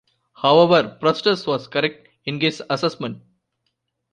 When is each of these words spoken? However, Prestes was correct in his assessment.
However, 0.33 0.97
Prestes 0.99 1.45
was 1.45 1.67
correct 1.67 2.07
in 2.25 2.41
his 2.41 2.63
assessment. 2.71 3.21